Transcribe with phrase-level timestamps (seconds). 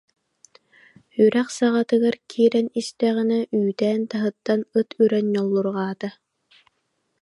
[1.23, 6.09] Үрэх саҕатыгар киирэн истэҕинэ үүтээн таһыттан ыт үрэн ньоллурҕаата